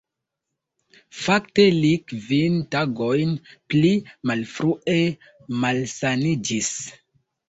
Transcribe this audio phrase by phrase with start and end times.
[1.23, 3.35] Fakte li kvin tagojn
[3.73, 3.91] pli
[4.31, 4.97] malfrue
[5.65, 6.71] malsaniĝis.